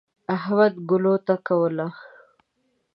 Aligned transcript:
احمد 0.35 0.73
ګلو 0.89 1.15
نه 1.27 1.35
کوله. 1.47 1.87